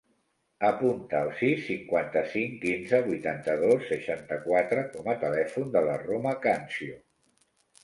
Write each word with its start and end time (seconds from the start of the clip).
Apunta 0.69 1.19
el 1.25 1.27
sis, 1.41 1.59
cinquanta-cinc, 1.67 2.55
quinze, 2.63 3.03
vuitanta-dos, 3.09 3.85
seixanta-quatre 3.91 4.87
com 4.97 5.13
a 5.15 5.17
telèfon 5.27 5.71
de 5.79 5.87
la 5.93 6.01
Roma 6.09 6.35
Cancio. 6.49 7.01